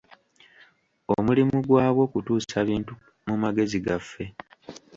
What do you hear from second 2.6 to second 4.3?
bintu mu magezi gaffe.